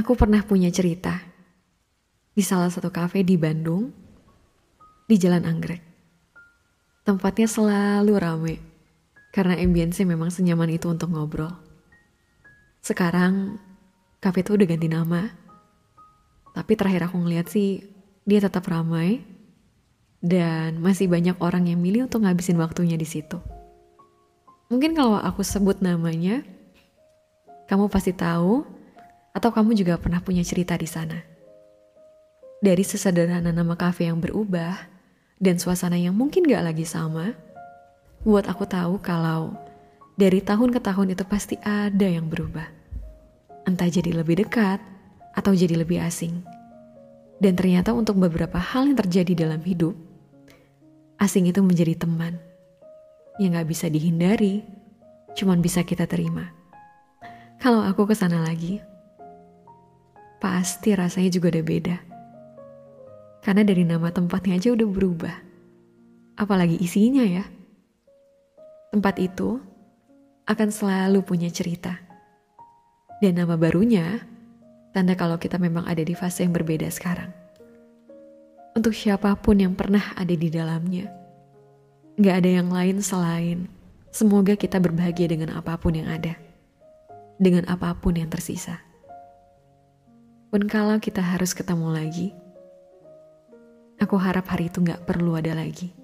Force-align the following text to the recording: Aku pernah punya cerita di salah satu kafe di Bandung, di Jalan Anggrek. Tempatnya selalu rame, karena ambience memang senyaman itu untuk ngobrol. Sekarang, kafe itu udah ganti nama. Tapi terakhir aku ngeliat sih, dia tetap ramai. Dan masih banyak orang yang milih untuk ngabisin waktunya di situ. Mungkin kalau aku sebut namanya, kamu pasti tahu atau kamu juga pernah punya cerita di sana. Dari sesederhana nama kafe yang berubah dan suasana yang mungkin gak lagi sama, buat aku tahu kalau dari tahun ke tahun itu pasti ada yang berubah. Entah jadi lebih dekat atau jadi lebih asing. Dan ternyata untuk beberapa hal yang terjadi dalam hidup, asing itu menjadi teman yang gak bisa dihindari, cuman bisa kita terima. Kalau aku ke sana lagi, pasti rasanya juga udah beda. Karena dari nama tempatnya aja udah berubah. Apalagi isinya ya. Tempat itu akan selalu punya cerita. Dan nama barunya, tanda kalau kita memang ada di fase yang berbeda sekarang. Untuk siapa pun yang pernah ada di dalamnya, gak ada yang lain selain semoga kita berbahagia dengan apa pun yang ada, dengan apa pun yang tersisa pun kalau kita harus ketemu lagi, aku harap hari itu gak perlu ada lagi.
Aku 0.00 0.16
pernah 0.16 0.40
punya 0.40 0.72
cerita 0.72 1.12
di 2.32 2.40
salah 2.40 2.72
satu 2.72 2.88
kafe 2.88 3.20
di 3.20 3.36
Bandung, 3.36 3.92
di 5.04 5.20
Jalan 5.20 5.44
Anggrek. 5.44 5.84
Tempatnya 7.04 7.44
selalu 7.44 8.16
rame, 8.16 8.54
karena 9.28 9.60
ambience 9.60 10.00
memang 10.00 10.32
senyaman 10.32 10.72
itu 10.72 10.88
untuk 10.88 11.12
ngobrol. 11.12 11.52
Sekarang, 12.80 13.60
kafe 14.24 14.40
itu 14.40 14.56
udah 14.56 14.64
ganti 14.64 14.88
nama. 14.88 15.28
Tapi 16.56 16.72
terakhir 16.80 17.04
aku 17.04 17.20
ngeliat 17.20 17.52
sih, 17.52 17.84
dia 18.24 18.40
tetap 18.40 18.64
ramai. 18.72 19.20
Dan 20.16 20.80
masih 20.80 21.12
banyak 21.12 21.36
orang 21.44 21.68
yang 21.68 21.76
milih 21.76 22.08
untuk 22.08 22.24
ngabisin 22.24 22.56
waktunya 22.56 22.96
di 22.96 23.04
situ. 23.04 23.36
Mungkin 24.72 24.96
kalau 24.96 25.20
aku 25.20 25.44
sebut 25.44 25.84
namanya, 25.84 26.40
kamu 27.68 27.92
pasti 27.92 28.16
tahu 28.16 28.79
atau 29.30 29.50
kamu 29.54 29.78
juga 29.78 29.94
pernah 29.96 30.18
punya 30.22 30.42
cerita 30.42 30.74
di 30.74 30.88
sana. 30.88 31.18
Dari 32.60 32.84
sesederhana 32.84 33.54
nama 33.54 33.72
kafe 33.78 34.10
yang 34.10 34.20
berubah 34.20 34.76
dan 35.40 35.56
suasana 35.56 35.96
yang 35.96 36.12
mungkin 36.12 36.44
gak 36.44 36.60
lagi 36.60 36.84
sama, 36.84 37.32
buat 38.20 38.44
aku 38.44 38.68
tahu 38.68 39.00
kalau 39.00 39.56
dari 40.20 40.44
tahun 40.44 40.76
ke 40.76 40.80
tahun 40.84 41.16
itu 41.16 41.24
pasti 41.24 41.56
ada 41.64 42.04
yang 42.04 42.28
berubah. 42.28 42.68
Entah 43.64 43.88
jadi 43.88 44.12
lebih 44.12 44.44
dekat 44.44 44.76
atau 45.32 45.56
jadi 45.56 45.80
lebih 45.80 46.04
asing. 46.04 46.44
Dan 47.40 47.56
ternyata 47.56 47.96
untuk 47.96 48.20
beberapa 48.20 48.60
hal 48.60 48.92
yang 48.92 48.98
terjadi 49.00 49.48
dalam 49.48 49.64
hidup, 49.64 49.96
asing 51.16 51.48
itu 51.48 51.64
menjadi 51.64 51.96
teman 51.96 52.36
yang 53.40 53.56
gak 53.56 53.72
bisa 53.72 53.88
dihindari, 53.88 54.60
cuman 55.32 55.64
bisa 55.64 55.80
kita 55.80 56.04
terima. 56.04 56.52
Kalau 57.56 57.80
aku 57.80 58.04
ke 58.04 58.12
sana 58.12 58.44
lagi, 58.44 58.84
pasti 60.40 60.96
rasanya 60.96 61.30
juga 61.30 61.52
udah 61.52 61.64
beda. 61.64 61.96
Karena 63.44 63.62
dari 63.62 63.84
nama 63.84 64.08
tempatnya 64.08 64.56
aja 64.56 64.72
udah 64.72 64.88
berubah. 64.88 65.36
Apalagi 66.40 66.80
isinya 66.80 67.22
ya. 67.22 67.44
Tempat 68.90 69.20
itu 69.20 69.60
akan 70.48 70.68
selalu 70.72 71.20
punya 71.22 71.52
cerita. 71.52 72.00
Dan 73.20 73.36
nama 73.36 73.54
barunya, 73.60 74.24
tanda 74.96 75.12
kalau 75.12 75.36
kita 75.36 75.60
memang 75.60 75.84
ada 75.84 76.00
di 76.00 76.16
fase 76.16 76.42
yang 76.42 76.56
berbeda 76.56 76.88
sekarang. 76.88 77.30
Untuk 78.72 78.96
siapa 78.96 79.36
pun 79.36 79.60
yang 79.60 79.76
pernah 79.76 80.16
ada 80.16 80.32
di 80.32 80.48
dalamnya, 80.48 81.06
gak 82.16 82.44
ada 82.44 82.50
yang 82.64 82.72
lain 82.72 83.04
selain 83.04 83.68
semoga 84.08 84.56
kita 84.56 84.80
berbahagia 84.80 85.28
dengan 85.28 85.52
apa 85.52 85.76
pun 85.76 85.94
yang 86.00 86.08
ada, 86.08 86.32
dengan 87.36 87.68
apa 87.68 87.92
pun 87.98 88.16
yang 88.16 88.32
tersisa 88.32 88.89
pun 90.50 90.66
kalau 90.66 90.98
kita 90.98 91.22
harus 91.22 91.54
ketemu 91.54 91.94
lagi, 91.94 92.34
aku 94.02 94.18
harap 94.18 94.50
hari 94.50 94.66
itu 94.66 94.82
gak 94.82 95.06
perlu 95.06 95.38
ada 95.38 95.54
lagi. 95.54 95.94